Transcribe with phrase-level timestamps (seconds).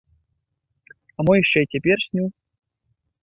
[1.17, 2.25] А мо яшчэ і цяпер сню?